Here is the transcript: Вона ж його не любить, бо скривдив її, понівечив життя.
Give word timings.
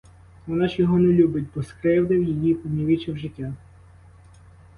Вона 0.47 0.67
ж 0.67 0.75
його 0.81 0.99
не 0.99 1.13
любить, 1.13 1.45
бо 1.55 1.63
скривдив 1.63 2.23
її, 2.23 2.53
понівечив 2.53 3.17
життя. 3.17 3.53